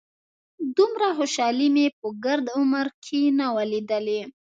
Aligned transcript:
دومره 0.77 1.07
خوشالي 1.17 1.67
مې 1.75 1.85
په 1.99 2.07
ګرد 2.25 2.45
عمر 2.57 2.85
کښې 3.03 3.21
نه 3.39 3.47
وه 3.53 3.63
ليدلې. 3.71 4.21